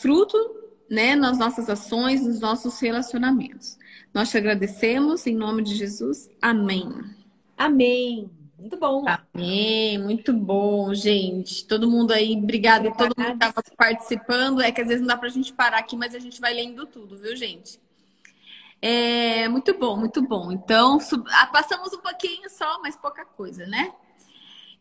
[0.00, 0.36] fruto
[0.90, 3.78] né, nas nossas ações, nos nossos relacionamentos.
[4.12, 6.28] Nós te agradecemos em nome de Jesus.
[6.40, 6.88] Amém.
[7.56, 8.30] Amém.
[8.58, 9.04] Muito bom.
[9.34, 9.98] Amém.
[9.98, 11.64] Muito bom, gente.
[11.66, 12.92] Todo mundo aí, obrigada.
[12.92, 14.60] Todo mundo que estava participando.
[14.60, 16.52] É que às vezes não dá para a gente parar aqui, mas a gente vai
[16.54, 17.80] lendo tudo, viu, gente?
[18.80, 20.52] É muito bom, muito bom.
[20.52, 21.24] Então, sub...
[21.30, 23.92] Ah, passamos um pouquinho só, mas pouca coisa, né?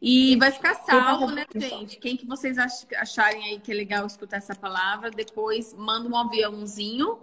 [0.01, 1.97] E vai ficar salvo, né, gente?
[1.97, 7.19] Quem que vocês acharem aí que é legal escutar essa palavra, depois manda um aviãozinho.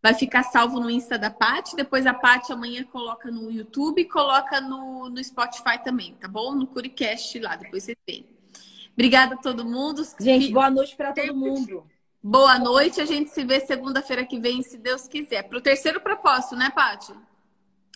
[0.00, 1.74] Vai ficar salvo no Insta da Paty.
[1.74, 6.54] Depois a Paty amanhã coloca no YouTube e coloca no, no Spotify também, tá bom?
[6.54, 8.24] No Curicast lá, depois vocês veem.
[8.92, 10.02] Obrigada a todo mundo.
[10.20, 11.84] Gente, boa noite para todo mundo.
[12.22, 13.00] Boa noite.
[13.00, 15.42] A gente se vê segunda-feira que vem, se Deus quiser.
[15.42, 17.12] Para o terceiro propósito, né, Paty?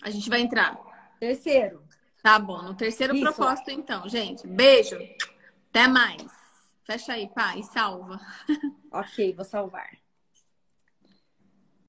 [0.03, 0.77] A gente vai entrar.
[1.21, 1.85] Terceiro.
[2.25, 3.21] Tá bom, no terceiro Isso.
[3.21, 4.47] propósito, então, gente.
[4.47, 4.97] Beijo.
[5.69, 6.25] Até mais.
[6.87, 8.19] Fecha aí, pai, salva.
[8.91, 9.91] Ok, vou salvar.